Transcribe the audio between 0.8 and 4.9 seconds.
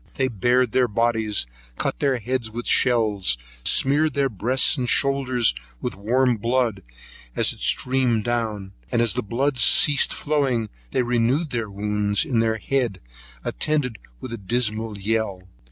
bodies, cut their heads with shells, and smeared their breasts and